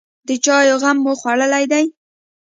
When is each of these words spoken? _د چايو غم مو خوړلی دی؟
_د 0.27 0.29
چايو 0.45 0.77
غم 0.83 0.97
مو 1.03 1.13
خوړلی 1.19 1.65
دی؟ 1.71 1.85